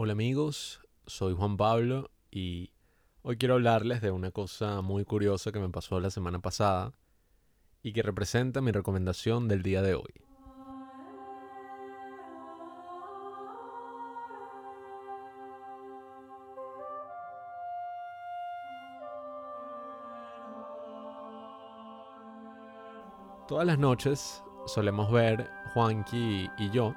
Hola 0.00 0.12
amigos, 0.12 0.80
soy 1.08 1.34
Juan 1.34 1.56
Pablo 1.56 2.12
y 2.30 2.70
hoy 3.22 3.36
quiero 3.36 3.54
hablarles 3.54 4.00
de 4.00 4.12
una 4.12 4.30
cosa 4.30 4.80
muy 4.80 5.04
curiosa 5.04 5.50
que 5.50 5.58
me 5.58 5.70
pasó 5.70 5.98
la 5.98 6.10
semana 6.10 6.38
pasada 6.38 6.92
y 7.82 7.92
que 7.92 8.04
representa 8.04 8.60
mi 8.60 8.70
recomendación 8.70 9.48
del 9.48 9.64
día 9.64 9.82
de 9.82 9.96
hoy. 9.96 10.14
Todas 23.48 23.66
las 23.66 23.80
noches 23.80 24.44
solemos 24.66 25.10
ver 25.10 25.50
Juanqui 25.74 26.48
y 26.56 26.70
yo 26.70 26.94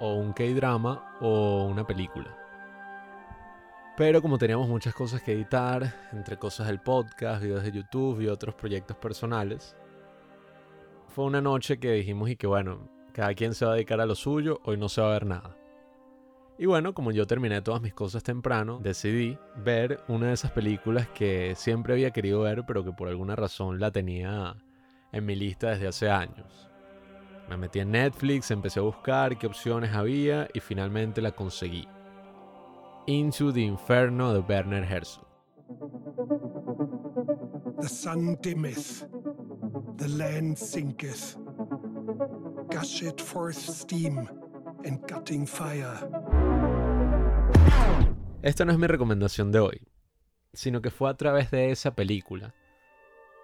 o 0.00 0.14
un 0.14 0.32
K-drama 0.32 1.16
o 1.20 1.64
una 1.64 1.86
película. 1.86 2.36
Pero 3.96 4.20
como 4.20 4.36
teníamos 4.36 4.68
muchas 4.68 4.94
cosas 4.94 5.22
que 5.22 5.32
editar, 5.32 5.94
entre 6.12 6.36
cosas 6.36 6.66
del 6.66 6.80
podcast, 6.80 7.42
videos 7.42 7.62
de 7.62 7.72
YouTube 7.72 8.20
y 8.20 8.28
otros 8.28 8.54
proyectos 8.54 8.96
personales, 8.98 9.74
fue 11.08 11.24
una 11.24 11.40
noche 11.40 11.78
que 11.78 11.92
dijimos 11.92 12.28
y 12.28 12.36
que 12.36 12.46
bueno, 12.46 12.90
cada 13.12 13.32
quien 13.32 13.54
se 13.54 13.64
va 13.64 13.72
a 13.72 13.74
dedicar 13.74 14.02
a 14.02 14.06
lo 14.06 14.14
suyo, 14.14 14.60
hoy 14.64 14.76
no 14.76 14.90
se 14.90 15.00
va 15.00 15.08
a 15.08 15.12
ver 15.12 15.24
nada. 15.24 15.56
Y 16.58 16.66
bueno, 16.66 16.92
como 16.92 17.10
yo 17.10 17.26
terminé 17.26 17.62
todas 17.62 17.80
mis 17.80 17.94
cosas 17.94 18.22
temprano, 18.22 18.80
decidí 18.82 19.38
ver 19.56 20.00
una 20.08 20.28
de 20.28 20.34
esas 20.34 20.52
películas 20.52 21.08
que 21.08 21.54
siempre 21.54 21.94
había 21.94 22.10
querido 22.10 22.40
ver, 22.40 22.64
pero 22.66 22.84
que 22.84 22.92
por 22.92 23.08
alguna 23.08 23.36
razón 23.36 23.78
la 23.78 23.90
tenía 23.90 24.56
en 25.12 25.24
mi 25.24 25.36
lista 25.36 25.70
desde 25.70 25.88
hace 25.88 26.10
años. 26.10 26.70
Me 27.48 27.56
metí 27.56 27.78
en 27.78 27.92
Netflix, 27.92 28.50
empecé 28.50 28.80
a 28.80 28.82
buscar 28.82 29.38
qué 29.38 29.46
opciones 29.46 29.94
había 29.94 30.48
y 30.52 30.60
finalmente 30.60 31.20
la 31.22 31.32
conseguí. 31.32 31.86
Into 33.06 33.52
the 33.52 33.60
Inferno 33.60 34.32
de 34.32 34.40
Werner 34.40 34.84
Herzog. 34.84 35.26
The 37.80 37.88
sun 37.88 38.36
dimmeth, 38.40 39.06
the 39.96 40.08
land 40.08 40.58
sinketh, 40.58 41.36
gusheth 42.68 43.20
forth 43.20 43.56
steam 43.56 44.28
and 44.84 45.00
gutting 45.06 45.46
fire. 45.46 46.08
Esta 48.42 48.64
no 48.64 48.72
es 48.72 48.78
mi 48.78 48.86
recomendación 48.86 49.52
de 49.52 49.58
hoy, 49.60 49.88
sino 50.52 50.80
que 50.80 50.90
fue 50.90 51.10
a 51.10 51.14
través 51.14 51.50
de 51.50 51.70
esa 51.70 51.94
película 51.94 52.54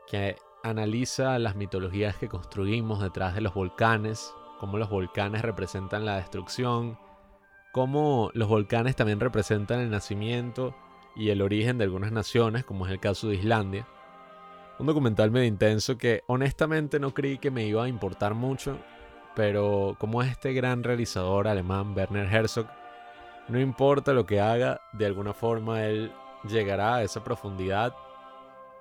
que 0.09 0.37
analiza 0.63 1.39
las 1.39 1.57
mitologías 1.57 2.17
que 2.17 2.29
construimos 2.29 3.03
detrás 3.03 3.35
de 3.35 3.41
los 3.41 3.55
volcanes, 3.55 4.33
cómo 4.61 4.79
los 4.79 4.89
volcanes 4.89 5.43
representan 5.43 6.05
la 6.05 6.17
destrucción, 6.17 6.99
cómo 7.73 8.31
los 8.35 8.49
volcanes 8.49 8.97
también 8.97 9.21
representan 9.21 9.81
el 9.81 9.91
nacimiento 9.91 10.75
y 11.17 11.31
el 11.31 11.43
origen 11.43 11.79
de 11.79 11.85
algunas 11.85 12.13
naciones, 12.13 12.65
como 12.65 12.87
es 12.87 12.93
el 12.93 13.01
caso 13.01 13.29
de 13.29 13.37
Islandia. 13.37 13.87
Un 14.79 14.87
documental 14.87 15.31
medio 15.31 15.47
intenso 15.47 15.99
que 15.99 16.23
honestamente 16.27 16.99
no 16.99 17.13
creí 17.13 17.39
que 17.39 17.51
me 17.51 17.67
iba 17.67 17.85
a 17.85 17.89
importar 17.89 18.35
mucho, 18.35 18.79
pero 19.35 19.97
como 19.99 20.23
es 20.23 20.31
este 20.31 20.53
gran 20.53 20.83
realizador 20.83 21.49
alemán 21.49 21.95
Werner 21.97 22.33
Herzog, 22.33 22.67
no 23.49 23.61
importa 23.61 24.13
lo 24.13 24.27
que 24.27 24.41
haga, 24.41 24.81
de 24.93 25.07
alguna 25.07 25.35
forma 25.35 25.85
él 25.85 26.13
llegará 26.49 26.97
a 26.97 27.03
esa 27.03 27.23
profundidad 27.23 27.95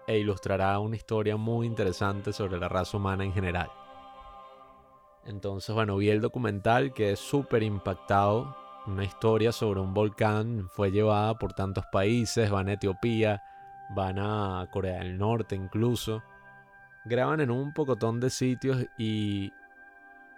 e 0.07 0.17
ilustrará 0.17 0.77
una 0.79 0.95
historia 0.95 1.37
muy 1.37 1.67
interesante 1.67 2.33
sobre 2.33 2.59
la 2.59 2.69
raza 2.69 2.97
humana 2.97 3.23
en 3.23 3.33
general. 3.33 3.71
Entonces, 5.25 5.73
bueno, 5.75 5.97
vi 5.97 6.09
el 6.09 6.21
documental 6.21 6.93
que 6.93 7.11
es 7.11 7.19
súper 7.19 7.63
impactado. 7.63 8.55
Una 8.87 9.03
historia 9.03 9.51
sobre 9.51 9.79
un 9.79 9.93
volcán 9.93 10.67
fue 10.69 10.91
llevada 10.91 11.35
por 11.35 11.53
tantos 11.53 11.85
países, 11.91 12.49
van 12.49 12.69
a 12.69 12.73
Etiopía, 12.73 13.41
van 13.95 14.17
a 14.17 14.67
Corea 14.71 14.99
del 14.99 15.17
Norte 15.17 15.55
incluso. 15.55 16.23
Graban 17.05 17.41
en 17.41 17.51
un 17.51 17.73
pocotón 17.73 18.19
de 18.19 18.29
sitios 18.29 18.85
y 18.97 19.51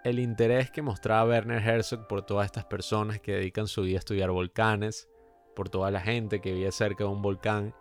el 0.04 0.20
interés 0.20 0.70
que 0.70 0.82
mostraba 0.82 1.30
Werner 1.30 1.66
Herzog 1.66 2.08
por 2.08 2.24
todas 2.24 2.46
estas 2.46 2.66
personas 2.66 3.22
que 3.22 3.34
dedican 3.34 3.68
su 3.68 3.84
vida 3.84 3.98
a 3.98 4.00
estudiar 4.00 4.32
volcanes, 4.32 5.08
por 5.56 5.70
toda 5.70 5.92
la 5.92 6.02
gente 6.02 6.42
que 6.42 6.52
vive 6.52 6.72
cerca 6.72 7.06
de 7.06 7.10
un 7.10 7.22
volcán, 7.22 7.74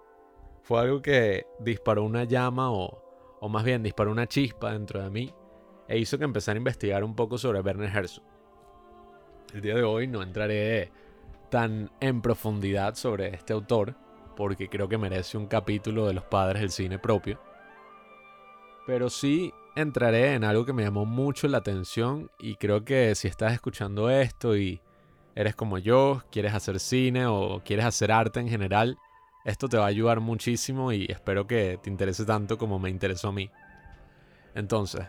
fue 0.63 0.81
algo 0.81 1.03
que 1.03 1.47
disparó 1.59 2.05
una 2.05 2.25
llama 2.25 2.71
o, 2.71 3.03
o 3.41 3.49
más 3.49 3.65
bien 3.65 3.83
disparó 3.83 4.13
una 4.13 4.27
chispa 4.27 4.73
dentro 4.73 5.03
de 5.03 5.11
mí 5.11 5.35
e 5.89 5.99
hizo 5.99 6.19
que 6.19 6.25
empezara 6.25 6.57
a 6.57 6.59
investigar 6.59 7.05
un 7.05 7.15
poco 7.15 7.37
sobre 7.37 7.61
Werner 7.61 7.95
Herzog. 7.95 8.25
El 9.53 9.61
día 9.61 9.75
de 9.75 9.83
hoy 9.83 10.07
no 10.07 10.23
entraré 10.23 10.91
tan 11.51 11.91
en 12.01 12.23
profundidad 12.23 12.95
sobre 12.95 13.35
este 13.35 13.53
autor 13.53 13.95
porque 14.37 14.69
creo 14.69 14.89
que 14.89 14.97
merece 14.97 15.37
un 15.37 15.47
capítulo 15.47 16.07
de 16.07 16.15
los 16.15 16.25
padres 16.25 16.63
del 16.63 16.71
cine 16.71 16.99
propio. 16.99 17.39
Pero 18.87 19.11
sí 19.11 19.53
entraré 19.77 20.35
en 20.35 20.45
algo 20.45 20.65
que 20.65 20.73
me 20.73 20.83
llamó 20.83 21.05
mucho 21.05 21.49
la 21.49 21.59
atención 21.59 22.31
y 22.39 22.57
creo 22.57 22.85
que 22.85 23.15
si 23.15 23.29
estás 23.29 23.53
escuchando 23.53 24.09
esto 24.09 24.57
y 24.57 24.81
eres 25.35 25.55
como 25.55 25.79
yo, 25.79 26.23
quieres 26.31 26.55
hacer 26.55 26.81
cine 26.81 27.27
o 27.27 27.63
quieres 27.65 27.85
hacer 27.85 28.13
arte 28.13 28.41
en 28.41 28.49
general, 28.49 28.97
esto 29.45 29.69
te 29.69 29.77
va 29.77 29.85
a 29.85 29.89
ayudar 29.89 30.21
muchísimo 30.21 30.93
y 30.93 31.07
espero 31.09 31.47
que 31.47 31.79
te 31.83 31.91
interese 31.91 32.25
tanto 32.25 32.59
como 32.59 32.79
me 32.79 32.91
interesó 32.91 33.29
a 33.29 33.33
mí. 33.33 33.51
Entonces, 34.55 35.07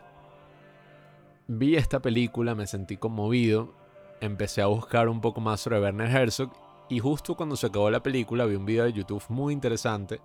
vi 1.47 1.75
esta 1.75 2.01
película, 2.01 2.55
me 2.55 2.65
sentí 2.65 2.97
conmovido, 2.97 3.73
empecé 4.21 4.61
a 4.61 4.67
buscar 4.67 5.09
un 5.09 5.21
poco 5.21 5.41
más 5.41 5.59
sobre 5.61 5.79
Werner 5.79 6.09
Herzog 6.09 6.51
y 6.89 6.99
justo 6.99 7.35
cuando 7.35 7.55
se 7.55 7.67
acabó 7.67 7.89
la 7.91 8.03
película 8.03 8.45
vi 8.45 8.55
un 8.55 8.65
video 8.65 8.85
de 8.85 8.93
YouTube 8.93 9.23
muy 9.29 9.53
interesante 9.53 10.21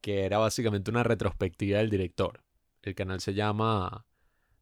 que 0.00 0.24
era 0.24 0.38
básicamente 0.38 0.90
una 0.90 1.02
retrospectiva 1.02 1.78
del 1.78 1.90
director. 1.90 2.42
El 2.82 2.94
canal 2.94 3.20
se 3.20 3.34
llama 3.34 4.06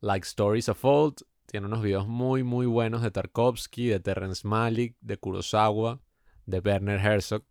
Like 0.01 0.27
Stories 0.27 0.69
of 0.69 0.85
Old, 0.85 1.17
tiene 1.47 1.67
unos 1.67 1.83
videos 1.83 2.09
muy 2.09 2.43
muy 2.43 2.67
buenos 2.67 3.03
de 3.03 3.11
Tarkovsky, 3.11 3.89
de 3.89 4.01
Terrence 4.01 4.47
Malick, 4.47 4.97
de 5.01 5.19
Kurosawa, 5.19 6.01
de 6.47 6.61
Werner 6.61 6.99
Herzog 6.99 7.45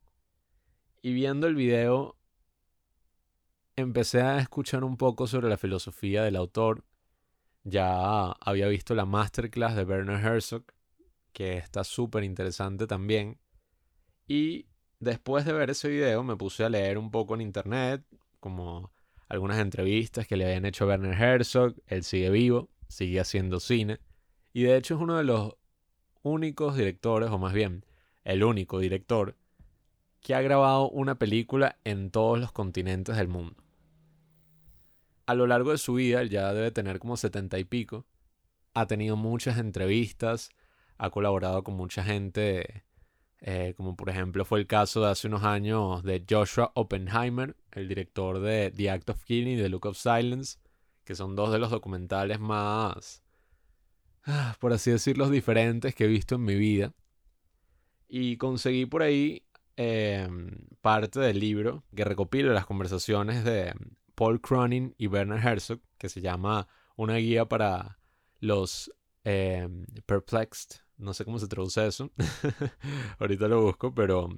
y 1.03 1.11
viendo 1.13 1.47
el 1.47 1.55
video, 1.55 2.15
empecé 3.75 4.21
a 4.21 4.39
escuchar 4.39 4.85
un 4.85 4.95
poco 4.95 5.27
sobre 5.27 5.49
la 5.49 5.57
filosofía 5.57 6.23
del 6.23 6.37
autor. 6.37 6.85
Ya 7.65 8.31
había 8.31 8.69
visto 8.69 8.95
la 8.95 9.05
masterclass 9.05 9.75
de 9.75 9.83
Werner 9.83 10.25
Herzog, 10.25 10.63
que 11.33 11.57
está 11.57 11.83
súper 11.83 12.23
interesante 12.23 12.87
también. 12.87 13.37
Y 14.27 14.67
después 15.01 15.43
de 15.43 15.51
ver 15.51 15.71
ese 15.71 15.89
video 15.89 16.23
me 16.23 16.37
puse 16.37 16.63
a 16.63 16.69
leer 16.69 16.97
un 16.97 17.11
poco 17.11 17.35
en 17.35 17.41
internet, 17.41 18.05
como 18.39 18.93
algunas 19.27 19.59
entrevistas 19.59 20.25
que 20.25 20.37
le 20.37 20.45
habían 20.45 20.65
hecho 20.65 20.85
a 20.85 20.87
Werner 20.87 21.21
Herzog. 21.21 21.75
Él 21.85 22.05
sigue 22.05 22.29
vivo, 22.29 22.69
sigue 22.87 23.19
haciendo 23.19 23.59
cine. 23.59 23.99
Y 24.53 24.63
de 24.63 24.77
hecho 24.77 24.95
es 24.95 25.01
uno 25.01 25.17
de 25.17 25.25
los 25.25 25.57
únicos 26.21 26.77
directores, 26.77 27.29
o 27.29 27.37
más 27.37 27.51
bien, 27.51 27.85
el 28.23 28.45
único 28.45 28.79
director 28.79 29.35
que 30.23 30.33
ha 30.33 30.41
grabado 30.41 30.89
una 30.89 31.15
película 31.15 31.77
en 31.83 32.09
todos 32.09 32.39
los 32.39 32.51
continentes 32.51 33.17
del 33.17 33.27
mundo. 33.27 33.55
A 35.25 35.35
lo 35.35 35.45
largo 35.47 35.71
de 35.71 35.77
su 35.77 35.93
vida, 35.95 36.21
él 36.21 36.29
ya 36.29 36.53
debe 36.53 36.71
tener 36.71 36.99
como 36.99 37.17
setenta 37.17 37.59
y 37.59 37.65
pico, 37.65 38.05
ha 38.73 38.87
tenido 38.87 39.15
muchas 39.17 39.57
entrevistas, 39.57 40.49
ha 40.97 41.09
colaborado 41.09 41.63
con 41.63 41.75
mucha 41.75 42.03
gente, 42.03 42.85
eh, 43.41 43.73
como 43.75 43.95
por 43.95 44.09
ejemplo 44.09 44.45
fue 44.45 44.59
el 44.59 44.67
caso 44.67 45.01
de 45.01 45.11
hace 45.11 45.27
unos 45.27 45.43
años 45.43 46.03
de 46.03 46.25
Joshua 46.27 46.71
Oppenheimer, 46.73 47.55
el 47.71 47.89
director 47.89 48.39
de 48.39 48.71
The 48.71 48.89
Act 48.89 49.09
of 49.09 49.23
Killing 49.25 49.59
y 49.59 49.61
The 49.61 49.69
Look 49.69 49.85
of 49.85 49.97
Silence, 49.97 50.57
que 51.03 51.15
son 51.15 51.35
dos 51.35 51.51
de 51.51 51.59
los 51.59 51.69
documentales 51.69 52.39
más, 52.39 53.23
ah, 54.25 54.55
por 54.59 54.71
así 54.71 54.89
decirlo, 54.89 55.29
diferentes 55.29 55.93
que 55.93 56.05
he 56.05 56.07
visto 56.07 56.35
en 56.35 56.45
mi 56.45 56.55
vida. 56.55 56.93
Y 58.07 58.37
conseguí 58.37 58.85
por 58.85 59.01
ahí 59.01 59.42
Em, 59.75 60.51
parte 60.81 61.19
del 61.19 61.39
libro 61.39 61.83
que 61.95 62.03
recopila 62.03 62.53
las 62.53 62.67
conversaciones 62.67 63.43
de 63.43 63.73
Paul 64.13 64.39
Cronin 64.39 64.93
y 64.99 65.07
Werner 65.07 65.43
Herzog, 65.43 65.79
que 65.97 66.09
se 66.09 66.21
llama 66.21 66.67
Una 66.95 67.15
guía 67.15 67.45
para 67.45 67.97
los 68.39 68.93
em, 69.23 69.85
perplexed. 70.05 70.81
No 70.97 71.13
sé 71.13 71.25
cómo 71.25 71.39
se 71.39 71.47
traduce 71.47 71.87
eso. 71.87 72.11
Ahorita 73.19 73.47
lo 73.47 73.63
busco, 73.63 73.95
pero 73.95 74.29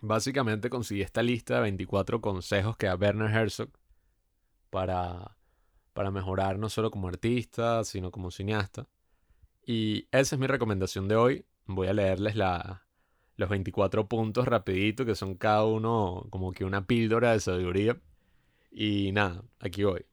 básicamente 0.00 0.70
conseguí 0.70 1.02
esta 1.02 1.22
lista 1.22 1.56
de 1.56 1.62
24 1.62 2.20
consejos 2.20 2.76
que 2.76 2.86
da 2.86 2.94
Werner 2.94 3.34
Herzog 3.34 3.70
para, 4.70 5.36
para 5.94 6.12
mejorar 6.12 6.60
no 6.60 6.68
solo 6.68 6.92
como 6.92 7.08
artista, 7.08 7.82
sino 7.82 8.12
como 8.12 8.30
cineasta. 8.30 8.86
Y 9.66 10.06
esa 10.12 10.36
es 10.36 10.38
mi 10.38 10.46
recomendación 10.46 11.08
de 11.08 11.16
hoy. 11.16 11.46
Voy 11.66 11.88
a 11.88 11.92
leerles 11.92 12.36
la, 12.36 12.87
los 13.38 13.48
24 13.48 14.08
puntos 14.08 14.46
rapidito, 14.46 15.06
que 15.06 15.14
son 15.14 15.36
cada 15.36 15.64
uno 15.64 16.26
como 16.28 16.52
que 16.52 16.64
una 16.64 16.86
píldora 16.86 17.32
de 17.32 17.40
sabiduría. 17.40 17.96
Y 18.70 19.12
nada, 19.12 19.42
aquí 19.60 19.84
voy. 19.84 20.04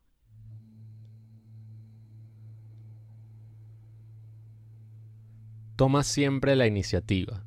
Toma 5.75 6.04
siempre 6.04 6.56
la 6.56 6.68
iniciativa. 6.68 7.44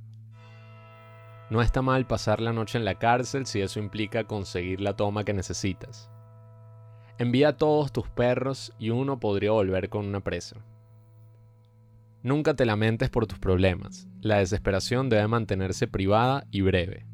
No 1.48 1.62
está 1.62 1.80
mal 1.80 2.06
pasar 2.06 2.40
la 2.40 2.52
noche 2.52 2.76
en 2.76 2.84
la 2.84 2.98
cárcel 2.98 3.46
si 3.46 3.60
eso 3.60 3.78
implica 3.78 4.24
conseguir 4.24 4.80
la 4.80 4.96
toma 4.96 5.24
que 5.24 5.32
necesitas. 5.32 6.10
Envía 7.18 7.56
todos 7.56 7.92
tus 7.92 8.08
perros 8.08 8.74
y 8.80 8.90
uno 8.90 9.20
podría 9.20 9.52
volver 9.52 9.88
con 9.88 10.06
una 10.06 10.20
presa. 10.20 10.56
Nunca 12.22 12.54
te 12.54 12.66
lamentes 12.66 13.10
por 13.10 13.26
tus 13.26 13.38
problemas. 13.38 14.08
La 14.20 14.38
desesperación 14.38 15.08
debe 15.08 15.28
mantenerse 15.28 15.86
privada 15.86 16.44
y 16.50 16.62
breve. 16.62 17.06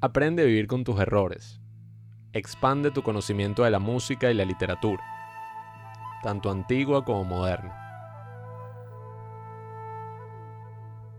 Aprende 0.00 0.42
a 0.42 0.46
vivir 0.46 0.68
con 0.68 0.84
tus 0.84 1.00
errores. 1.00 1.60
Expande 2.32 2.92
tu 2.92 3.02
conocimiento 3.02 3.64
de 3.64 3.70
la 3.70 3.80
música 3.80 4.30
y 4.30 4.34
la 4.34 4.44
literatura, 4.44 5.02
tanto 6.22 6.50
antigua 6.50 7.04
como 7.04 7.24
moderna. 7.24 7.74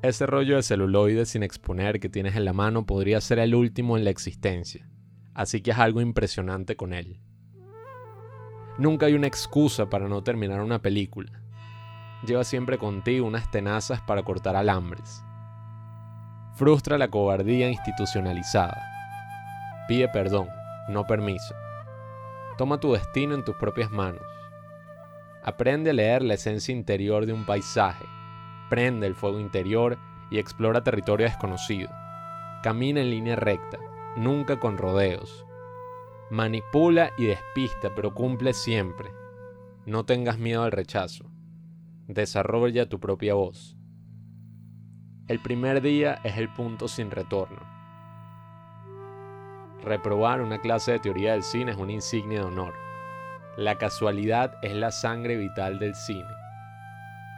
Ese 0.02 0.26
rollo 0.26 0.56
de 0.56 0.64
celuloide 0.64 1.26
sin 1.26 1.44
exponer 1.44 2.00
que 2.00 2.08
tienes 2.08 2.36
en 2.36 2.46
la 2.46 2.54
mano 2.54 2.86
podría 2.86 3.20
ser 3.20 3.40
el 3.40 3.56
último 3.56 3.98
en 3.98 4.06
la 4.06 4.12
existencia, 4.12 4.88
así 5.34 5.62
que 5.62 5.72
es 5.72 5.78
algo 5.78 6.02
impresionante 6.02 6.78
con 6.78 6.94
él. 6.94 7.20
Nunca 8.78 9.08
hay 9.08 9.16
una 9.16 9.28
excusa 9.28 9.90
para 9.90 10.08
no 10.08 10.24
terminar 10.24 10.62
una 10.62 10.82
película. 10.82 11.42
Lleva 12.26 12.44
siempre 12.44 12.78
contigo 12.78 13.28
unas 13.28 13.50
tenazas 13.52 14.02
para 14.02 14.24
cortar 14.24 14.56
alambres. 14.56 15.24
Frustra 16.56 16.98
la 16.98 17.10
cobardía 17.10 17.70
institucionalizada. 17.70 18.82
Pide 19.88 20.08
perdón, 20.10 20.50
no 20.90 21.06
permiso. 21.06 21.54
Toma 22.58 22.80
tu 22.80 22.94
destino 22.94 23.36
en 23.36 23.44
tus 23.44 23.56
propias 23.56 23.92
manos. 23.92 24.24
Aprende 25.44 25.92
a 25.92 25.94
leer 25.94 26.24
la 26.24 26.34
esencia 26.34 26.74
interior 26.74 27.28
de 27.28 27.34
un 27.34 27.46
paisaje. 27.46 28.06
Prende 28.70 29.06
el 29.06 29.16
fuego 29.16 29.40
interior 29.40 29.98
y 30.32 30.40
explora 30.40 30.84
territorio 30.84 31.28
desconocido. 31.28 31.90
Camina 32.64 33.02
en 33.02 33.12
línea 33.12 33.36
recta, 33.36 33.78
nunca 34.18 34.60
con 34.60 34.78
rodeos. 34.78 35.46
Manipula 36.32 37.12
y 37.18 37.28
despista, 37.28 37.94
pero 37.96 38.14
cumple 38.14 38.54
siempre. 38.54 39.10
No 39.86 40.04
tengas 40.04 40.40
miedo 40.40 40.64
al 40.64 40.72
rechazo. 40.72 41.26
Desarrolla 42.08 42.88
tu 42.88 43.02
propia 43.02 43.34
voz. 43.34 43.76
El 45.28 45.42
primer 45.42 45.82
día 45.82 46.22
es 46.24 46.38
el 46.38 46.48
punto 46.48 46.88
sin 46.88 47.12
retorno. 47.12 47.60
Reprobar 49.84 50.42
una 50.42 50.62
clase 50.62 50.94
de 50.94 51.00
teoría 51.00 51.34
del 51.34 51.44
cine 51.44 51.72
es 51.72 51.78
una 51.78 51.92
insignia 51.92 52.40
de 52.40 52.46
honor. 52.46 52.74
La 53.58 53.78
casualidad 53.78 54.58
es 54.62 54.74
la 54.74 54.92
sangre 54.92 55.36
vital 55.36 55.80
del 55.80 55.96
cine. 55.96 56.30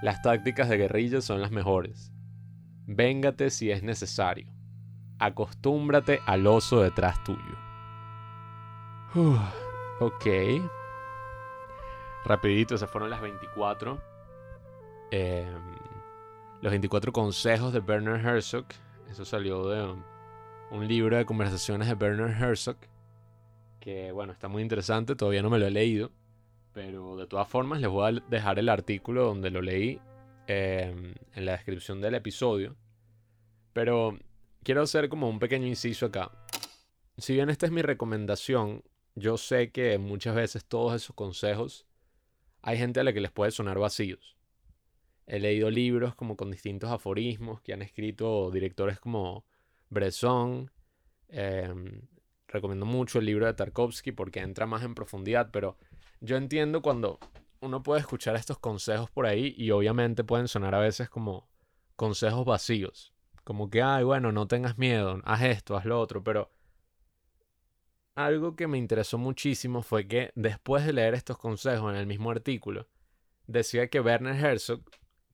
Las 0.03 0.21
tácticas 0.21 0.69
de 0.69 0.77
guerrilla 0.77 1.21
son 1.21 1.41
las 1.41 1.49
mejores. 1.49 2.11
Véngate 2.85 3.49
si 3.49 3.71
es 3.71 3.81
necesario. 3.81 4.53
Acostúmbrate 5.17 6.21
al 6.27 6.45
oso 6.45 6.81
detrás 6.81 7.23
tuyo. 7.23 7.57
ok. 9.99 10.25
Rapidito, 12.23 12.75
esas 12.75 12.89
fueron 12.91 13.09
las 13.09 13.21
24. 13.21 14.08
Em, 15.11 15.75
los 16.61 16.71
24 16.71 17.11
consejos 17.11 17.73
de 17.73 17.79
Bernard 17.79 18.25
Herzog. 18.25 18.65
Eso 19.09 19.25
salió 19.25 19.67
de 19.69 19.95
un 20.71 20.87
libro 20.87 21.17
de 21.17 21.25
conversaciones 21.25 21.87
de 21.87 21.95
Bernard 21.95 22.41
Herzog. 22.41 22.77
Que 23.79 24.11
bueno, 24.11 24.33
está 24.33 24.47
muy 24.47 24.61
interesante. 24.61 25.15
Todavía 25.15 25.41
no 25.41 25.49
me 25.49 25.59
lo 25.59 25.67
he 25.67 25.71
leído. 25.71 26.11
Pero 26.73 27.17
de 27.17 27.25
todas 27.25 27.47
formas 27.47 27.81
les 27.81 27.89
voy 27.89 28.09
a 28.11 28.23
dejar 28.29 28.59
el 28.59 28.69
artículo 28.69 29.25
donde 29.25 29.49
lo 29.49 29.61
leí 29.61 29.99
em, 30.47 31.15
en 31.33 31.45
la 31.45 31.53
descripción 31.53 31.99
del 32.01 32.15
episodio. 32.15 32.75
Pero 33.73 34.17
quiero 34.63 34.83
hacer 34.83 35.09
como 35.09 35.29
un 35.29 35.39
pequeño 35.39 35.65
inciso 35.65 36.05
acá. 36.05 36.31
Si 37.17 37.33
bien 37.33 37.49
esta 37.49 37.65
es 37.65 37.71
mi 37.71 37.81
recomendación, 37.81 38.83
yo 39.15 39.37
sé 39.37 39.71
que 39.71 39.97
muchas 39.97 40.35
veces 40.35 40.63
todos 40.65 40.93
esos 40.95 41.15
consejos 41.15 41.85
hay 42.61 42.77
gente 42.77 42.99
a 42.99 43.03
la 43.03 43.13
que 43.13 43.21
les 43.21 43.31
puede 43.31 43.51
sonar 43.51 43.79
vacíos. 43.79 44.38
He 45.29 45.39
leído 45.39 45.69
libros 45.69 46.15
como 46.15 46.35
con 46.35 46.49
distintos 46.49 46.89
aforismos 46.89 47.61
que 47.61 47.71
han 47.71 47.83
escrito 47.83 48.49
directores 48.49 48.99
como 48.99 49.45
Bresson. 49.89 50.71
Em, 51.27 52.01
recomiendo 52.47 52.87
mucho 52.87 53.19
el 53.19 53.25
libro 53.25 53.45
de 53.45 53.53
Tarkovsky 53.53 54.11
porque 54.11 54.39
entra 54.39 54.65
más 54.65 54.83
en 54.83 54.95
profundidad, 54.95 55.51
pero 55.51 55.77
yo 56.19 56.35
entiendo 56.35 56.81
cuando 56.81 57.19
uno 57.61 57.83
puede 57.83 58.01
escuchar 58.01 58.35
estos 58.35 58.57
consejos 58.57 59.11
por 59.11 59.27
ahí 59.27 59.53
y 59.55 59.69
obviamente 59.69 60.23
pueden 60.23 60.47
sonar 60.47 60.73
a 60.73 60.79
veces 60.79 61.11
como 61.11 61.47
consejos 61.95 62.43
vacíos. 62.43 63.13
Como 63.43 63.69
que, 63.69 63.83
ay, 63.83 64.03
bueno, 64.03 64.31
no 64.31 64.47
tengas 64.47 64.79
miedo, 64.79 65.21
haz 65.25 65.43
esto, 65.43 65.77
haz 65.77 65.85
lo 65.85 65.99
otro, 65.99 66.23
pero 66.23 66.49
algo 68.15 68.55
que 68.55 68.65
me 68.65 68.79
interesó 68.79 69.19
muchísimo 69.19 69.83
fue 69.83 70.07
que 70.07 70.31
después 70.33 70.87
de 70.87 70.93
leer 70.93 71.13
estos 71.13 71.37
consejos 71.37 71.93
en 71.93 71.99
el 71.99 72.07
mismo 72.07 72.31
artículo, 72.31 72.87
decía 73.45 73.91
que 73.91 74.01
Werner 74.01 74.35
Herzog, 74.35 74.81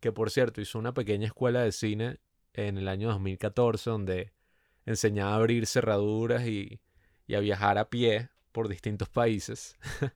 que 0.05 0.11
por 0.11 0.29
cierto 0.29 0.61
hizo 0.61 0.77
una 0.77 0.93
pequeña 0.93 1.25
escuela 1.25 1.63
de 1.63 1.71
cine 1.71 2.19
en 2.53 2.77
el 2.77 2.87
año 2.89 3.07
2014 3.09 3.89
donde 3.89 4.33
enseñaba 4.85 5.31
a 5.31 5.37
abrir 5.37 5.65
cerraduras 5.65 6.45
y, 6.45 6.79
a 7.35 7.39
viajar 7.39 7.79
a 7.79 7.89
pie 7.89 8.29
por 8.51 8.67
distintos 8.67 9.09
países. 9.09 9.75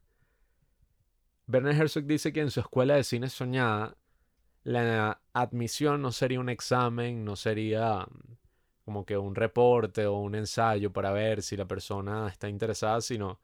Werner 1.47 1.75
Herzog 1.75 2.03
dice 2.03 2.31
que 2.31 2.41
en 2.41 2.51
su 2.51 2.59
escuela 2.59 2.97
de 2.97 3.03
cine 3.03 3.30
soñada 3.30 3.97
la 4.62 5.24
admisión 5.33 6.03
no 6.03 6.12
sería 6.12 6.39
un 6.39 6.50
examen, 6.50 7.25
no 7.25 7.35
sería 7.35 8.01
mm, 8.01 8.33
como 8.85 9.07
que 9.07 9.18
un 9.18 9.33
reporte 9.33 10.06
o 10.06 10.19
un 10.19 10.35
ensayo 10.35 10.94
para 10.94 11.12
ver 11.13 11.42
si 11.42 11.57
la 11.57 11.65
persona 11.65 12.27
está 12.27 12.47
interesada, 12.47 13.01
sino 13.01 13.39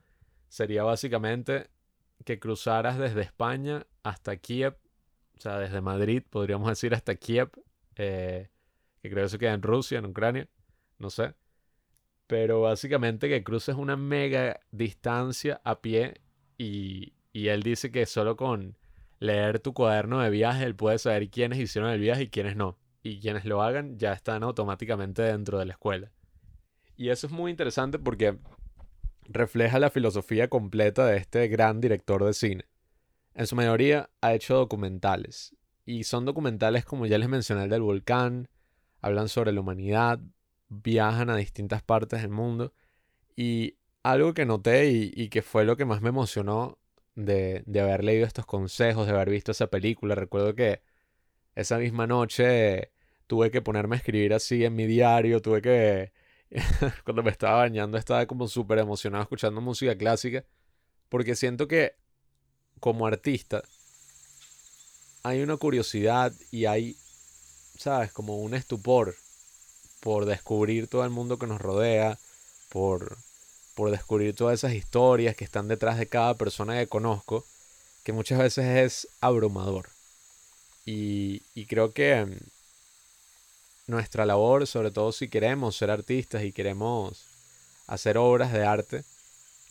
sería 0.47 0.83
básicamente 0.83 1.71
que 2.23 2.37
cruzaras 2.37 2.99
desde 2.99 3.21
España 3.21 3.87
hasta 4.03 4.37
Kiev, 4.37 4.77
o 5.37 5.41
sea, 5.41 5.59
desde 5.59 5.81
Madrid, 5.81 6.23
podríamos 6.29 6.69
decir 6.69 6.93
hasta 6.93 7.15
Kiev, 7.15 7.51
eh, 7.95 8.49
que 9.01 9.09
creo 9.09 9.25
que 9.25 9.29
se 9.29 9.39
queda 9.39 9.53
en 9.53 9.61
Rusia, 9.61 9.99
en 9.99 10.05
Ucrania, 10.05 10.47
no 10.97 11.09
sé. 11.09 11.33
Pero 12.27 12.61
básicamente 12.61 13.29
que 13.29 13.43
cruces 13.43 13.75
una 13.75 13.97
mega 13.97 14.59
distancia 14.71 15.61
a 15.63 15.81
pie 15.81 16.21
y, 16.57 17.13
y 17.33 17.49
él 17.49 17.61
dice 17.63 17.91
que 17.91 18.05
solo 18.05 18.35
con 18.35 18.77
leer 19.19 19.59
tu 19.59 19.73
cuaderno 19.73 20.21
de 20.21 20.29
viaje 20.29 20.63
él 20.63 20.75
puede 20.75 20.97
saber 20.97 21.29
quiénes 21.29 21.59
hicieron 21.59 21.91
el 21.91 21.99
viaje 21.99 22.23
y 22.23 22.29
quiénes 22.29 22.55
no. 22.55 22.77
Y 23.03 23.19
quienes 23.19 23.45
lo 23.45 23.61
hagan 23.61 23.99
ya 23.99 24.13
están 24.13 24.41
automáticamente 24.41 25.21
dentro 25.21 25.59
de 25.59 25.65
la 25.65 25.73
escuela. 25.73 26.11
Y 26.97 27.09
eso 27.09 27.27
es 27.27 27.33
muy 27.33 27.51
interesante 27.51 27.99
porque 27.99 28.39
refleja 29.27 29.79
la 29.79 29.89
filosofía 29.89 30.47
completa 30.47 31.05
de 31.05 31.17
este 31.17 31.47
gran 31.47 31.81
director 31.81 32.23
de 32.23 32.33
cine. 32.33 32.65
En 33.35 33.47
su 33.47 33.55
mayoría 33.55 34.09
ha 34.21 34.33
hecho 34.33 34.55
documentales. 34.55 35.55
Y 35.85 36.05
son 36.05 36.25
documentales 36.25 36.85
como 36.85 37.05
ya 37.05 37.17
les 37.17 37.29
mencioné 37.29 37.65
el 37.65 37.69
del 37.69 37.81
volcán, 37.81 38.47
hablan 39.01 39.29
sobre 39.29 39.51
la 39.51 39.59
humanidad, 39.59 40.19
viajan 40.69 41.29
a 41.29 41.35
distintas 41.35 41.83
partes 41.83 42.21
del 42.21 42.31
mundo. 42.31 42.73
Y 43.35 43.77
algo 44.03 44.33
que 44.33 44.45
noté 44.45 44.87
y, 44.89 45.29
que 45.29 45.41
fue 45.41 45.65
lo 45.65 45.77
que 45.77 45.85
más 45.85 46.01
me 46.01 46.09
emocionó 46.09 46.79
de, 47.15 47.63
haber 47.79 48.03
leído 48.03 48.25
estos 48.25 48.45
consejos, 48.45 49.05
de 49.05 49.13
haber 49.13 49.29
visto 49.29 49.51
esa 49.51 49.67
película. 49.67 50.15
Recuerdo 50.15 50.55
que 50.55 50.81
esa 51.55 51.77
misma 51.77 52.07
noche 52.07 52.91
tuve 53.27 53.51
que 53.51 53.61
ponerme 53.61 53.95
a 53.97 53.99
escribir 53.99 54.33
así 54.33 54.63
en 54.65 54.75
mi 54.75 54.87
diario, 54.87 55.41
tuve 55.41 55.61
que... 55.61 56.13
Cuando 57.03 57.23
me 57.23 57.31
estaba 57.31 57.57
bañando 57.57 57.97
estaba 57.97 58.25
como 58.27 58.47
súper 58.47 58.79
emocionado 58.79 59.23
escuchando 59.23 59.61
música 59.61 59.97
clásica, 59.97 60.45
porque 61.09 61.35
siento 61.35 61.67
que 61.67 61.95
como 62.85 63.07
artista 63.07 63.63
hay 65.23 65.41
una 65.41 65.57
curiosidad 65.57 66.31
y 66.51 66.65
hay, 66.65 66.95
¿sabes? 67.79 68.11
Como 68.11 68.37
un 68.37 68.53
estupor 68.53 69.15
por 70.01 70.25
descubrir 70.25 70.85
todo 70.87 71.03
el 71.03 71.09
mundo 71.09 71.39
que 71.39 71.47
nos 71.47 71.59
rodea, 71.59 72.19
por 72.69 73.17
por 73.73 73.89
descubrir 73.89 74.35
todas 74.35 74.59
esas 74.59 74.73
historias 74.73 75.35
que 75.35 75.45
están 75.45 75.67
detrás 75.67 75.97
de 75.97 76.05
cada 76.05 76.35
persona 76.35 76.77
que 76.77 76.85
conozco, 76.85 77.43
que 78.03 78.13
muchas 78.13 78.37
veces 78.37 78.65
es 78.65 79.07
abrumador. 79.19 79.89
Y, 80.85 81.41
creo 81.65 81.91
que 81.91 82.23
mm, 82.23 82.37
nuestra 83.87 84.27
labor, 84.27 84.67
sobre 84.67 84.91
todo 84.91 85.11
si 85.11 85.27
queremos 85.27 85.75
ser 85.75 85.89
artistas 85.89 86.43
y 86.43 86.51
queremos 86.51 87.25
hacer 87.87 88.19
obras 88.19 88.53
de 88.53 88.63
arte, 88.63 89.03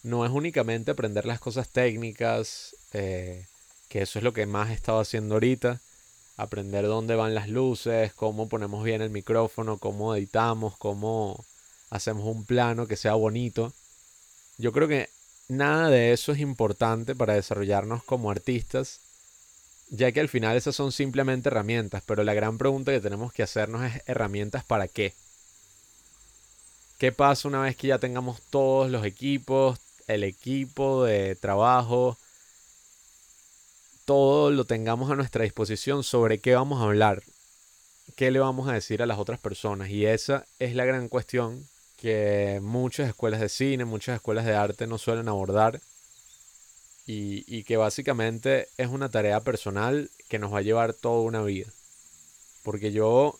no 0.04 0.24
es 0.24 0.30
únicamente 0.30 0.90
aprender 0.92 1.24
las 1.26 1.40
cosas 1.40 1.68
técnicas, 1.70 2.76
eh, 2.92 3.46
que 3.88 4.02
eso 4.02 4.18
es 4.18 4.22
lo 4.22 4.32
que 4.32 4.46
más 4.46 4.70
he 4.70 4.74
estado 4.74 5.00
haciendo 5.00 5.34
ahorita, 5.34 5.80
aprender 6.36 6.86
dónde 6.86 7.16
van 7.16 7.34
las 7.34 7.48
luces, 7.48 8.12
cómo 8.12 8.48
ponemos 8.48 8.84
bien 8.84 9.00
el 9.02 9.10
micrófono, 9.10 9.78
cómo 9.78 10.14
editamos, 10.14 10.76
cómo 10.76 11.44
hacemos 11.90 12.24
un 12.26 12.44
plano 12.44 12.86
que 12.86 12.96
sea 12.96 13.14
bonito, 13.14 13.72
yo 14.58 14.72
creo 14.72 14.88
que 14.88 15.08
nada 15.48 15.88
de 15.88 16.12
eso 16.12 16.32
es 16.32 16.38
importante 16.38 17.14
para 17.14 17.34
desarrollarnos 17.34 18.04
como 18.04 18.30
artistas, 18.30 19.00
ya 19.88 20.12
que 20.12 20.20
al 20.20 20.28
final 20.28 20.56
esas 20.56 20.76
son 20.76 20.92
simplemente 20.92 21.48
herramientas, 21.48 22.02
pero 22.06 22.24
la 22.24 22.34
gran 22.34 22.58
pregunta 22.58 22.92
que 22.92 23.00
tenemos 23.00 23.32
que 23.32 23.42
hacernos 23.42 23.82
es 23.84 24.02
herramientas 24.06 24.64
para 24.64 24.86
qué. 24.86 25.14
¿Qué 26.98 27.10
pasa 27.10 27.48
una 27.48 27.60
vez 27.60 27.76
que 27.76 27.88
ya 27.88 27.98
tengamos 27.98 28.40
todos 28.50 28.90
los 28.90 29.04
equipos, 29.04 29.78
el 30.06 30.24
equipo 30.24 31.04
de 31.04 31.36
trabajo, 31.36 32.18
todo 34.04 34.50
lo 34.50 34.64
tengamos 34.64 35.10
a 35.10 35.16
nuestra 35.16 35.44
disposición 35.44 36.04
sobre 36.04 36.38
qué 36.38 36.54
vamos 36.54 36.80
a 36.80 36.84
hablar, 36.84 37.22
qué 38.16 38.30
le 38.30 38.38
vamos 38.38 38.68
a 38.68 38.72
decir 38.72 39.02
a 39.02 39.06
las 39.06 39.18
otras 39.18 39.40
personas? 39.40 39.88
Y 39.88 40.06
esa 40.06 40.46
es 40.58 40.74
la 40.74 40.84
gran 40.84 41.08
cuestión 41.08 41.66
que 41.96 42.60
muchas 42.62 43.08
escuelas 43.08 43.40
de 43.40 43.48
cine, 43.48 43.84
muchas 43.84 44.16
escuelas 44.16 44.44
de 44.44 44.54
arte 44.54 44.86
no 44.86 44.98
suelen 44.98 45.28
abordar 45.28 45.80
y, 47.06 47.44
y 47.46 47.64
que 47.64 47.76
básicamente 47.76 48.68
es 48.76 48.88
una 48.88 49.08
tarea 49.08 49.40
personal 49.40 50.10
que 50.28 50.38
nos 50.38 50.52
va 50.52 50.58
a 50.58 50.62
llevar 50.62 50.92
toda 50.92 51.22
una 51.22 51.42
vida. 51.42 51.68
Porque 52.62 52.92
yo 52.92 53.38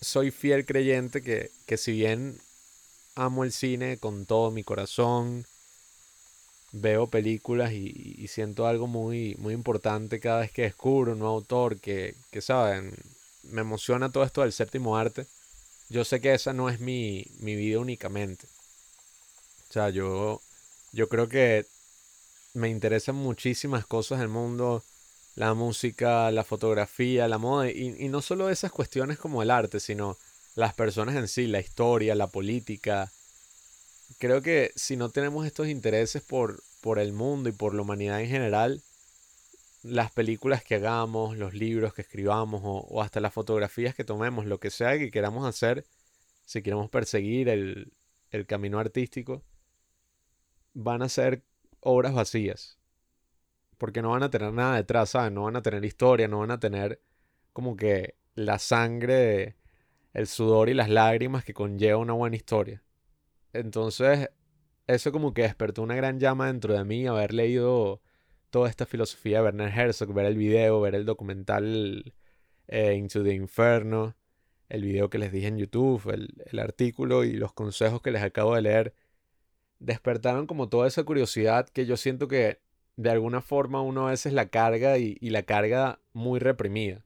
soy 0.00 0.30
fiel 0.30 0.64
creyente 0.64 1.22
que, 1.22 1.50
que 1.66 1.76
si 1.76 1.92
bien 1.92 2.40
amo 3.14 3.44
el 3.44 3.52
cine 3.52 3.98
con 3.98 4.26
todo 4.26 4.50
mi 4.50 4.62
corazón, 4.62 5.44
veo 6.72 7.06
películas 7.08 7.72
y, 7.72 8.26
siento 8.28 8.66
algo 8.66 8.86
muy, 8.86 9.34
muy 9.38 9.54
importante 9.54 10.20
cada 10.20 10.40
vez 10.40 10.52
que 10.52 10.62
descubro 10.62 11.12
un 11.12 11.20
nuevo 11.20 11.34
autor 11.34 11.80
que, 11.80 12.14
que, 12.30 12.40
saben, 12.40 12.94
me 13.44 13.62
emociona 13.62 14.10
todo 14.10 14.24
esto 14.24 14.42
del 14.42 14.52
séptimo 14.52 14.96
arte. 14.96 15.26
Yo 15.88 16.04
sé 16.04 16.20
que 16.20 16.34
esa 16.34 16.52
no 16.52 16.68
es 16.68 16.80
mi, 16.80 17.26
mi 17.40 17.56
vida 17.56 17.78
únicamente. 17.78 18.46
O 19.70 19.72
sea, 19.72 19.90
yo, 19.90 20.40
yo 20.92 21.08
creo 21.08 21.28
que 21.28 21.66
me 22.54 22.68
interesan 22.68 23.16
muchísimas 23.16 23.86
cosas 23.86 24.18
del 24.18 24.28
mundo, 24.28 24.82
la 25.36 25.54
música, 25.54 26.30
la 26.30 26.44
fotografía, 26.44 27.28
la 27.28 27.38
moda, 27.38 27.70
y, 27.70 27.96
y 27.98 28.08
no 28.08 28.20
solo 28.20 28.50
esas 28.50 28.72
cuestiones 28.72 29.18
como 29.18 29.42
el 29.42 29.50
arte, 29.50 29.80
sino 29.80 30.18
las 30.54 30.74
personas 30.74 31.14
en 31.14 31.28
sí, 31.28 31.46
la 31.46 31.60
historia, 31.60 32.14
la 32.14 32.26
política. 32.26 33.10
Creo 34.16 34.42
que 34.42 34.72
si 34.74 34.96
no 34.96 35.10
tenemos 35.10 35.46
estos 35.46 35.68
intereses 35.68 36.22
por, 36.22 36.62
por 36.80 36.98
el 36.98 37.12
mundo 37.12 37.48
y 37.48 37.52
por 37.52 37.74
la 37.74 37.82
humanidad 37.82 38.20
en 38.20 38.28
general, 38.28 38.82
las 39.82 40.10
películas 40.10 40.64
que 40.64 40.76
hagamos, 40.76 41.36
los 41.36 41.54
libros 41.54 41.94
que 41.94 42.02
escribamos 42.02 42.62
o, 42.64 43.02
hasta 43.02 43.20
las 43.20 43.32
fotografías 43.32 43.94
que 43.94 44.04
tomemos, 44.04 44.46
lo 44.46 44.58
que 44.58 44.70
sea 44.70 44.98
que 44.98 45.10
queramos 45.10 45.46
hacer, 45.46 45.84
si 46.44 46.62
queremos 46.62 46.90
perseguir 46.90 47.48
el, 47.48 47.92
el 48.30 48.46
camino 48.46 48.78
artístico, 48.78 49.44
van 50.74 51.02
a 51.02 51.08
ser 51.08 51.42
obras 51.80 52.14
vacías. 52.14 52.78
Porque 53.76 54.02
no 54.02 54.10
van 54.10 54.24
a 54.24 54.30
tener 54.30 54.52
nada 54.52 54.76
detrás, 54.76 55.10
¿saben? 55.10 55.34
No 55.34 55.44
van 55.44 55.56
a 55.56 55.62
tener 55.62 55.84
historia, 55.84 56.26
no 56.28 56.40
van 56.40 56.50
a 56.50 56.58
tener 56.58 57.00
como 57.52 57.76
que 57.76 58.16
la 58.34 58.58
sangre, 58.58 59.56
el 60.14 60.26
sudor 60.26 60.68
y 60.68 60.74
las 60.74 60.88
lágrimas 60.88 61.44
que 61.44 61.54
conlleva 61.54 61.98
una 61.98 62.12
buena 62.14 62.36
historia. 62.36 62.82
Entonces, 63.52 64.30
eso 64.86 65.12
como 65.12 65.34
que 65.34 65.42
despertó 65.42 65.82
una 65.82 65.96
gran 65.96 66.18
llama 66.20 66.46
dentro 66.48 66.74
de 66.74 66.84
mí, 66.84 67.06
haber 67.06 67.34
leído 67.34 68.00
toda 68.50 68.68
esta 68.68 68.86
filosofía 68.86 69.38
de 69.38 69.44
Werner 69.44 69.78
Herzog, 69.78 70.12
ver 70.14 70.26
el 70.26 70.36
video, 70.36 70.80
ver 70.80 70.94
el 70.94 71.04
documental 71.04 72.14
eh, 72.68 72.94
Into 72.94 73.22
the 73.22 73.34
Inferno, 73.34 74.16
el 74.68 74.82
video 74.82 75.10
que 75.10 75.18
les 75.18 75.32
dije 75.32 75.48
en 75.48 75.58
YouTube, 75.58 76.10
el, 76.10 76.42
el 76.46 76.58
artículo 76.58 77.24
y 77.24 77.32
los 77.34 77.52
consejos 77.52 78.02
que 78.02 78.10
les 78.10 78.22
acabo 78.22 78.54
de 78.54 78.62
leer 78.62 78.94
despertaron 79.78 80.46
como 80.46 80.68
toda 80.68 80.88
esa 80.88 81.04
curiosidad 81.04 81.68
que 81.68 81.86
yo 81.86 81.96
siento 81.96 82.28
que 82.28 82.60
de 82.96 83.10
alguna 83.10 83.40
forma 83.40 83.80
uno 83.80 84.08
a 84.08 84.10
veces 84.10 84.32
la 84.32 84.48
carga 84.48 84.98
y, 84.98 85.16
y, 85.20 85.30
la 85.30 85.44
carga 85.44 86.00
muy 86.12 86.40
reprimida. 86.40 87.04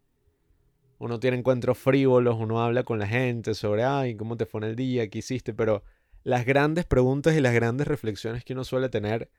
Uno 0.98 1.20
tiene 1.20 1.36
encuentros 1.36 1.76
frívolos, 1.78 2.36
uno 2.38 2.62
habla 2.62 2.84
con 2.84 2.98
la 2.98 3.06
gente 3.06 3.54
sobre, 3.54 3.84
ay, 3.84 4.16
¿cómo 4.16 4.36
te 4.36 4.46
fue 4.46 4.60
en 4.62 4.68
el 4.68 4.76
día? 4.76 5.10
¿Qué 5.10 5.18
hiciste? 5.18 5.52
Pero 5.52 5.82
las 6.24 6.44
grandes 6.44 6.84
preguntas 6.84 7.34
y 7.36 7.40
las 7.40 7.54
grandes 7.54 7.86
reflexiones 7.86 8.44
que 8.44 8.52
uno 8.52 8.64
suele 8.64 8.88
tener 8.88 9.30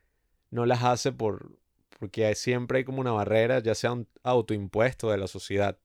no 0.50 0.66
las 0.66 0.82
hace 0.84 1.12
por, 1.12 1.58
porque 1.98 2.34
siempre 2.34 2.78
hay 2.78 2.84
como 2.84 3.00
una 3.00 3.12
barrera, 3.12 3.60
ya 3.60 3.74
sea 3.74 3.92
un 3.92 4.08
autoimpuesto 4.22 5.10
de 5.10 5.18
la 5.18 5.26
sociedad. 5.26 5.78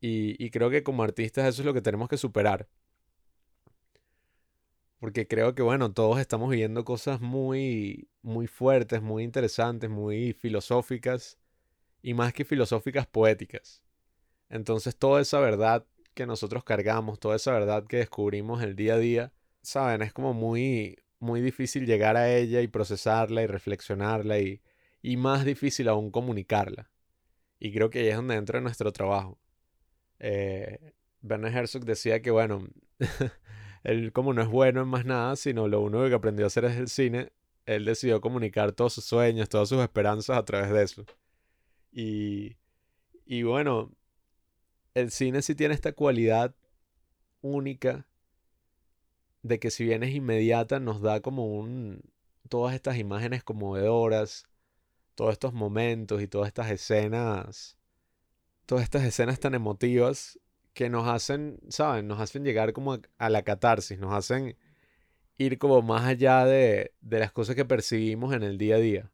Y, 0.00 0.42
y 0.44 0.50
creo 0.50 0.70
que 0.70 0.82
como 0.82 1.02
artistas 1.02 1.46
eso 1.46 1.62
es 1.62 1.66
lo 1.66 1.74
que 1.74 1.82
tenemos 1.82 2.08
que 2.08 2.16
superar. 2.16 2.68
Porque 4.98 5.26
creo 5.26 5.54
que, 5.54 5.62
bueno, 5.62 5.92
todos 5.92 6.18
estamos 6.20 6.50
viviendo 6.50 6.84
cosas 6.84 7.20
muy, 7.20 8.08
muy 8.22 8.46
fuertes, 8.46 9.02
muy 9.02 9.24
interesantes, 9.24 9.90
muy 9.90 10.32
filosóficas 10.32 11.38
y 12.02 12.14
más 12.14 12.32
que 12.32 12.44
filosóficas, 12.44 13.06
poéticas. 13.06 13.82
Entonces, 14.48 14.96
toda 14.96 15.20
esa 15.20 15.40
verdad 15.40 15.86
que 16.14 16.26
nosotros 16.26 16.64
cargamos, 16.64 17.20
toda 17.20 17.36
esa 17.36 17.52
verdad 17.52 17.86
que 17.86 17.98
descubrimos 17.98 18.62
el 18.62 18.74
día 18.74 18.94
a 18.94 18.98
día, 18.98 19.32
saben, 19.66 20.02
es 20.02 20.12
como 20.12 20.34
muy, 20.34 20.98
muy 21.18 21.40
difícil 21.40 21.86
llegar 21.86 22.16
a 22.16 22.34
ella 22.34 22.60
y 22.62 22.68
procesarla 22.68 23.42
y 23.42 23.46
reflexionarla 23.46 24.38
y, 24.38 24.62
y 25.02 25.16
más 25.16 25.44
difícil 25.44 25.88
aún 25.88 26.10
comunicarla. 26.10 26.90
Y 27.58 27.72
creo 27.72 27.90
que 27.90 28.00
ahí 28.00 28.08
es 28.08 28.16
donde 28.16 28.36
entra 28.36 28.60
nuestro 28.60 28.92
trabajo. 28.92 29.38
Eh, 30.18 30.94
Werner 31.22 31.54
Herzog 31.54 31.84
decía 31.84 32.22
que, 32.22 32.30
bueno, 32.30 32.68
él 33.84 34.12
como 34.12 34.32
no 34.34 34.42
es 34.42 34.48
bueno 34.48 34.82
en 34.82 34.88
más 34.88 35.04
nada, 35.04 35.36
sino 35.36 35.68
lo 35.68 35.80
único 35.80 36.08
que 36.08 36.14
aprendió 36.14 36.46
a 36.46 36.48
hacer 36.48 36.64
es 36.66 36.76
el 36.76 36.88
cine, 36.88 37.32
él 37.66 37.84
decidió 37.84 38.20
comunicar 38.20 38.72
todos 38.72 38.94
sus 38.94 39.04
sueños, 39.04 39.48
todas 39.48 39.68
sus 39.68 39.82
esperanzas 39.82 40.38
a 40.38 40.44
través 40.44 40.70
de 40.70 40.82
eso. 40.82 41.04
Y, 41.92 42.56
y 43.24 43.42
bueno, 43.42 43.92
el 44.94 45.10
cine 45.10 45.42
sí 45.42 45.54
tiene 45.54 45.74
esta 45.74 45.92
cualidad 45.92 46.54
única 47.40 48.06
de 49.46 49.58
que 49.58 49.70
si 49.70 49.84
bien 49.84 50.02
es 50.02 50.14
inmediata, 50.14 50.80
nos 50.80 51.00
da 51.00 51.20
como 51.20 51.46
un... 51.46 52.02
todas 52.48 52.74
estas 52.74 52.98
imágenes 52.98 53.44
conmovedoras, 53.44 54.46
todos 55.14 55.32
estos 55.32 55.52
momentos 55.54 56.22
y 56.22 56.28
todas 56.28 56.48
estas 56.48 56.70
escenas, 56.70 57.78
todas 58.66 58.84
estas 58.84 59.04
escenas 59.04 59.40
tan 59.40 59.54
emotivas 59.54 60.38
que 60.74 60.90
nos 60.90 61.08
hacen, 61.08 61.60
¿saben? 61.68 62.06
Nos 62.08 62.20
hacen 62.20 62.44
llegar 62.44 62.72
como 62.72 62.98
a, 63.18 63.30
la 63.30 63.42
catarsis, 63.42 63.98
nos 63.98 64.12
hacen 64.14 64.56
ir 65.38 65.58
como 65.58 65.82
más 65.82 66.04
allá 66.04 66.44
de, 66.44 66.92
de, 67.00 67.18
las 67.20 67.32
cosas 67.32 67.56
que 67.56 67.64
percibimos 67.64 68.34
en 68.34 68.42
el 68.42 68.58
día 68.58 68.76
a 68.76 68.78
día. 68.78 69.12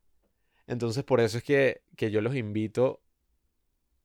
Entonces 0.67 1.05
por 1.05 1.21
eso 1.21 1.39
es 1.39 1.45
que, 1.45 1.83
que 1.97 2.11
yo 2.11 2.21
los 2.21 2.37
invito 2.37 3.03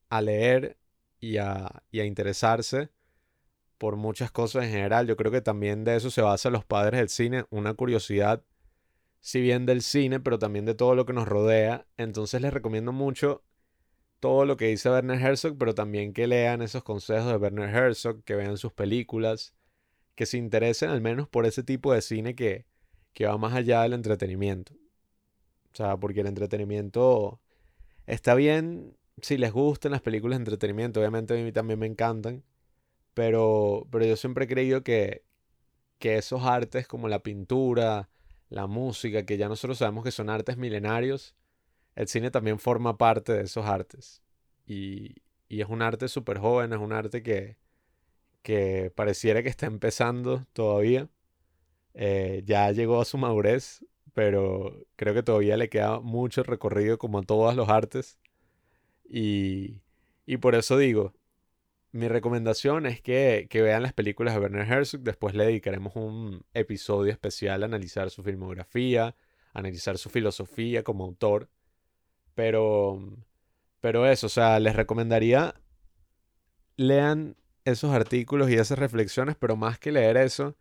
a 0.10 0.22
leer 0.22 0.78
y 1.20 1.38
a, 1.38 1.84
y 1.92 2.00
a 2.00 2.06
interesarse 2.06 2.90
por 3.78 3.96
muchas 3.96 4.32
cosas 4.32 4.66
en 4.66 4.72
general. 4.72 5.08
Yo 5.08 5.16
creo 5.18 5.32
que 5.32 5.42
también 5.42 5.84
de 5.84 5.96
eso 5.96 6.10
se 6.10 6.22
basa 6.22 6.50
los 6.50 6.66
padres 6.66 7.00
del 7.00 7.10
cine, 7.10 7.46
una 7.50 7.74
curiosidad, 7.74 8.44
si 9.20 9.42
bien 9.42 9.66
del 9.66 9.82
cine, 9.82 10.20
pero 10.20 10.40
también 10.40 10.66
de 10.66 10.76
todo 10.76 10.96
lo 10.96 11.06
que 11.06 11.14
nos 11.14 11.28
rodea. 11.28 11.86
Entonces 11.98 12.42
les 12.42 12.54
recomiendo 12.54 12.92
mucho 12.92 13.44
todo 14.20 14.46
lo 14.46 14.58
que 14.58 14.68
dice 14.68 14.90
Werner 14.90 15.22
Herzog, 15.22 15.58
pero 15.58 15.76
también 15.76 16.14
que 16.14 16.28
lean 16.28 16.62
esos 16.62 16.84
consejos 16.84 17.28
de 17.28 17.38
Werner 17.38 17.70
Herzog, 17.70 18.24
que 18.24 18.36
vean 18.36 18.58
sus 18.58 18.74
películas, 18.74 19.54
que 20.16 20.26
se 20.26 20.38
interesen 20.38 20.90
al 20.90 21.02
menos 21.02 21.28
por 21.28 21.46
ese 21.46 21.64
tipo 21.64 21.94
de 21.94 22.02
cine 22.02 22.36
que, 22.36 22.66
que 23.14 23.28
va 23.28 23.38
más 23.38 23.54
allá 23.54 23.84
del 23.84 23.94
entretenimiento. 23.94 24.74
O 25.74 25.76
sea, 25.78 25.98
porque 25.98 26.22
el 26.22 26.28
entretenimiento 26.28 27.40
está 28.08 28.34
bien 28.34 28.98
si 29.22 29.38
les 29.38 29.52
gustan 29.52 29.92
las 29.92 30.02
películas 30.02 30.38
de 30.38 30.42
entretenimiento, 30.42 31.00
obviamente 31.00 31.40
a 31.40 31.44
mí 31.44 31.52
también 31.52 31.80
me 31.80 31.88
encantan, 31.88 32.44
pero, 33.18 33.88
pero 33.90 34.06
yo 34.06 34.16
siempre 34.16 34.46
he 34.46 34.48
creído 34.48 34.84
que, 34.84 35.24
que 35.98 36.18
esos 36.18 36.44
artes 36.44 36.88
como 36.88 37.08
la 37.08 37.24
pintura, 37.24 38.12
la 38.50 38.68
música, 38.68 39.26
que 39.26 39.38
ya 39.38 39.50
nosotros 39.50 39.80
sabemos 39.80 40.04
que 40.04 40.12
son 40.12 40.30
artes 40.30 40.56
milenarios, 40.58 41.36
el 41.96 42.08
cine 42.08 42.30
también 42.30 42.60
forma 42.60 43.00
parte 43.00 43.34
de 43.34 43.42
esos 43.46 43.66
artes. 43.66 44.22
Y, 44.68 45.16
y 45.50 45.62
es 45.62 45.68
un 45.68 45.82
arte 45.82 46.10
súper 46.10 46.38
joven, 46.38 46.74
es 46.74 46.78
un 46.80 46.94
arte 46.94 47.24
que, 47.24 47.58
que 48.44 48.92
pareciera 48.94 49.42
que 49.42 49.50
está 49.50 49.66
empezando 49.66 50.46
todavía. 50.54 51.10
Eh, 51.96 52.44
ya 52.46 52.72
llegó 52.72 53.02
a 53.02 53.06
su 53.06 53.18
madurez, 53.18 53.84
pero 54.14 54.86
creo 54.96 55.16
que 55.16 55.24
todavía 55.24 55.58
le 55.58 55.70
queda 55.70 56.02
mucho 56.02 56.44
recorrido 56.44 57.00
como 57.00 57.18
a 57.18 57.24
todos 57.24 57.56
los 57.56 57.68
artes. 57.68 58.20
Y, 59.10 59.82
y 60.28 60.38
por 60.38 60.54
eso 60.54 60.78
digo, 60.78 61.16
mi 61.92 62.08
recomendación 62.08 62.86
es 62.86 63.02
que, 63.02 63.48
que, 63.50 63.62
vean 63.62 63.84
las 63.84 63.94
películas 63.94 64.34
de 64.34 64.42
Werner 64.42 64.72
Herzog. 64.72 65.02
Después 65.02 65.36
le 65.36 65.46
dedicaremos 65.46 65.96
un 65.96 66.46
episodio 66.54 67.12
especial 67.12 67.64
a 67.64 67.66
analizar 67.66 68.10
su 68.10 68.24
filmografía, 68.24 69.16
analizar 69.54 69.98
su 69.98 70.10
filosofía 70.10 70.84
como 70.84 71.06
autor. 71.06 71.50
Pero, 72.36 73.00
pero 73.82 74.06
eso, 74.08 74.28
o 74.28 74.30
sea, 74.30 74.60
les 74.60 74.76
recomendaría 74.76 75.56
lean 76.78 77.36
esos 77.66 77.92
artículos 77.92 78.50
y 78.50 78.56
esas 78.56 78.80
reflexiones, 78.80 79.36
pero 79.36 79.56
más 79.58 79.78
que 79.80 79.92
leer 79.92 80.16
eso, 80.16 80.56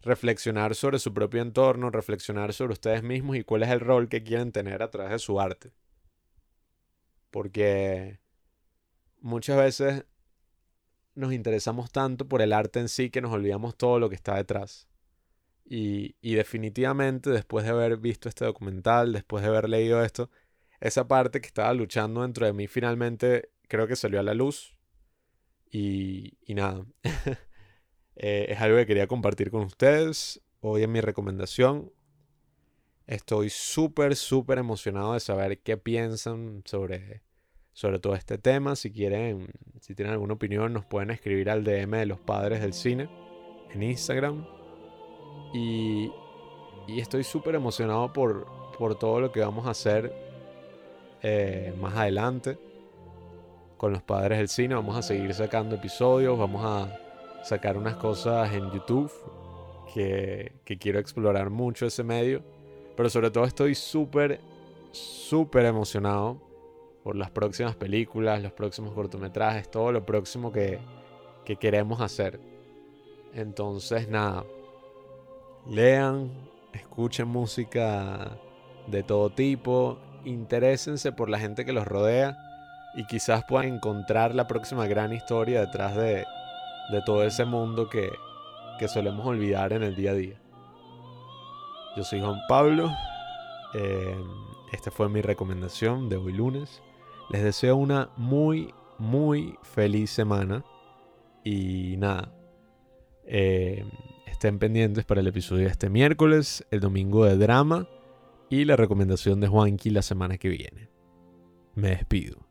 reflexionar 0.00 0.74
sobre 0.74 0.98
su 0.98 1.12
propio 1.12 1.42
entorno, 1.42 1.90
reflexionar 1.90 2.54
sobre 2.54 2.72
ustedes 2.72 3.02
mismos 3.02 3.36
y 3.36 3.44
cuál 3.44 3.64
es 3.64 3.70
el 3.70 3.80
rol 3.80 4.08
que 4.08 4.22
quieren 4.22 4.52
tener 4.52 4.82
a 4.82 4.90
través 4.90 5.12
de 5.12 5.18
su 5.18 5.40
arte. 5.40 5.72
Porque 7.30 8.20
muchas 9.20 9.58
veces 9.58 10.06
nos 11.16 11.32
interesamos 11.32 11.90
tanto 11.90 12.28
por 12.28 12.42
el 12.42 12.52
arte 12.52 12.78
en 12.78 12.88
sí 12.88 13.10
que 13.10 13.20
nos 13.20 13.32
olvidamos 13.32 13.76
todo 13.76 13.98
lo 13.98 14.08
que 14.08 14.14
está 14.14 14.36
detrás. 14.36 14.88
Y, 15.64 16.14
y 16.20 16.34
definitivamente 16.34 17.30
después 17.30 17.64
de 17.64 17.72
haber 17.72 17.96
visto 17.96 18.28
este 18.28 18.44
documental, 18.44 19.12
después 19.12 19.42
de 19.42 19.48
haber 19.48 19.68
leído 19.68 20.04
esto, 20.04 20.30
esa 20.80 21.08
parte 21.08 21.40
que 21.40 21.48
estaba 21.48 21.74
luchando 21.74 22.22
dentro 22.22 22.46
de 22.46 22.52
mí 22.52 22.68
finalmente 22.68 23.50
creo 23.66 23.88
que 23.88 23.96
salió 23.96 24.20
a 24.20 24.22
la 24.22 24.34
luz. 24.34 24.76
Y, 25.68 26.38
y 26.46 26.54
nada, 26.54 26.86
Eh, 28.16 28.46
es 28.48 28.60
algo 28.60 28.78
que 28.78 28.86
quería 28.86 29.06
compartir 29.06 29.50
con 29.50 29.62
ustedes. 29.62 30.42
Hoy 30.60 30.82
en 30.82 30.92
mi 30.92 31.00
recomendación. 31.00 31.92
Estoy 33.06 33.50
súper, 33.50 34.16
súper 34.16 34.58
emocionado 34.58 35.14
de 35.14 35.20
saber 35.20 35.60
qué 35.60 35.76
piensan 35.76 36.62
sobre, 36.64 37.22
sobre 37.76 37.98
todo 37.98 38.14
este 38.14 38.38
tema. 38.38 38.74
Si 38.74 38.90
quieren, 38.90 39.48
si 39.80 39.94
tienen 39.94 40.14
alguna 40.14 40.32
opinión, 40.32 40.72
nos 40.72 40.86
pueden 40.86 41.10
escribir 41.10 41.50
al 41.50 41.62
DM 41.62 41.90
de 41.90 42.06
los 42.06 42.18
padres 42.18 42.62
del 42.62 42.72
cine 42.72 43.06
en 43.70 43.82
Instagram. 43.82 44.46
Y, 45.52 46.10
y 46.88 47.00
estoy 47.00 47.22
súper 47.22 47.54
emocionado 47.54 48.14
por, 48.14 48.46
por 48.78 48.98
todo 48.98 49.20
lo 49.20 49.30
que 49.30 49.40
vamos 49.40 49.66
a 49.66 49.70
hacer 49.70 50.10
eh, 51.22 51.74
más 51.78 51.94
adelante 51.94 52.58
con 53.76 53.92
los 53.92 54.02
padres 54.02 54.38
del 54.38 54.48
cine. 54.48 54.74
Vamos 54.74 54.96
a 54.96 55.02
seguir 55.02 55.34
sacando 55.34 55.74
episodios, 55.74 56.38
vamos 56.38 56.64
a 56.64 57.44
sacar 57.44 57.76
unas 57.76 57.96
cosas 57.96 58.54
en 58.54 58.70
YouTube 58.70 59.12
que, 59.92 60.60
que 60.64 60.78
quiero 60.78 60.98
explorar 60.98 61.50
mucho 61.50 61.84
ese 61.84 62.02
medio. 62.02 62.42
Pero 62.96 63.10
sobre 63.10 63.30
todo 63.30 63.44
estoy 63.44 63.74
súper, 63.74 64.40
súper 64.92 65.66
emocionado 65.66 66.45
por 67.06 67.14
las 67.14 67.30
próximas 67.30 67.76
películas, 67.76 68.42
los 68.42 68.50
próximos 68.50 68.92
cortometrajes, 68.92 69.70
todo 69.70 69.92
lo 69.92 70.04
próximo 70.04 70.50
que, 70.50 70.80
que 71.44 71.54
queremos 71.54 72.00
hacer. 72.00 72.40
Entonces, 73.32 74.08
nada, 74.08 74.42
lean, 75.70 76.32
escuchen 76.72 77.28
música 77.28 78.36
de 78.88 79.04
todo 79.04 79.30
tipo, 79.30 80.00
interésense 80.24 81.12
por 81.12 81.30
la 81.30 81.38
gente 81.38 81.64
que 81.64 81.72
los 81.72 81.86
rodea 81.86 82.36
y 82.96 83.06
quizás 83.06 83.44
puedan 83.44 83.74
encontrar 83.74 84.34
la 84.34 84.48
próxima 84.48 84.88
gran 84.88 85.12
historia 85.12 85.60
detrás 85.60 85.94
de, 85.94 86.24
de 86.90 87.02
todo 87.06 87.22
ese 87.22 87.44
mundo 87.44 87.88
que, 87.88 88.10
que 88.80 88.88
solemos 88.88 89.24
olvidar 89.24 89.72
en 89.72 89.84
el 89.84 89.94
día 89.94 90.10
a 90.10 90.14
día. 90.14 90.40
Yo 91.96 92.02
soy 92.02 92.20
Juan 92.20 92.40
Pablo. 92.48 92.90
Eh, 93.74 94.16
esta 94.72 94.90
fue 94.90 95.08
mi 95.08 95.22
recomendación 95.22 96.08
de 96.08 96.16
hoy 96.16 96.32
lunes. 96.32 96.82
Les 97.30 97.42
deseo 97.42 97.76
una 97.76 98.10
muy, 98.16 98.72
muy 98.98 99.56
feliz 99.62 100.10
semana. 100.10 100.64
Y 101.44 101.96
nada. 101.98 102.32
Eh, 103.24 103.84
estén 104.26 104.58
pendientes 104.58 105.04
para 105.04 105.20
el 105.20 105.26
episodio 105.26 105.64
de 105.64 105.70
este 105.70 105.90
miércoles, 105.90 106.64
el 106.70 106.80
domingo 106.80 107.24
de 107.24 107.36
drama 107.36 107.88
y 108.48 108.64
la 108.64 108.76
recomendación 108.76 109.40
de 109.40 109.48
Juanqui 109.48 109.90
la 109.90 110.02
semana 110.02 110.38
que 110.38 110.48
viene. 110.48 110.88
Me 111.74 111.90
despido. 111.90 112.45